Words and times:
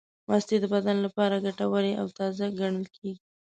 مستې 0.27 0.55
د 0.61 0.65
بدن 0.73 0.97
لپاره 1.05 1.43
ګټورې 1.45 1.93
او 2.01 2.05
تازې 2.17 2.45
ګڼل 2.59 2.85
کېږي. 2.95 3.13